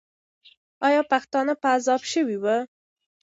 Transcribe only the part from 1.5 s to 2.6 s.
په عذاب سوي وو؟